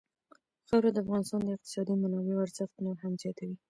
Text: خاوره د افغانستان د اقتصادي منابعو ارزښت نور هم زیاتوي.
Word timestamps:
خاوره 0.67 0.89
د 0.93 0.97
افغانستان 1.03 1.39
د 1.43 1.49
اقتصادي 1.55 1.93
منابعو 2.01 2.43
ارزښت 2.45 2.75
نور 2.85 2.95
هم 3.03 3.13
زیاتوي. 3.21 3.55